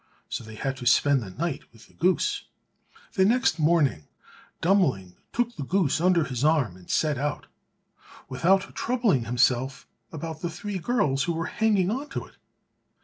[0.29, 2.45] So they had to spend the night with the goose.
[3.13, 4.07] The next morning
[4.59, 7.45] Dummling took the goose under his arm and set out,
[8.27, 12.37] without troubling himself about the three girls who were hanging on to it.